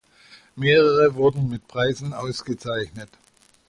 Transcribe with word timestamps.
Mehrere 0.55 1.13
wurden 1.13 1.47
mit 1.47 1.67
Preisen 1.67 2.11
ausgezeichnet. 2.11 3.11